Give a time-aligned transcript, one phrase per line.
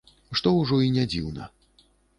[0.39, 1.53] Што ўжо і не дзіўна.